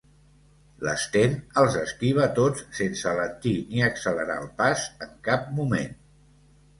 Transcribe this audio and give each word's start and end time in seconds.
L'Sten 0.85 1.33
els 1.63 1.75
esquiva 1.81 2.25
tots 2.39 2.63
sense 2.77 3.07
alentir 3.11 3.53
ni 3.73 3.83
accelerar 3.89 4.39
el 4.45 4.49
pas 4.63 4.87
en 5.07 5.13
cap 5.29 5.45
moment. 5.61 5.93